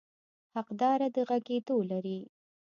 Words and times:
حقداره 0.55 1.07
د 1.15 1.17
غږېدو 1.29 1.77
لري. 1.91 2.19